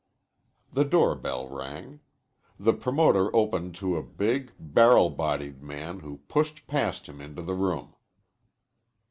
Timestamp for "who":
5.99-6.21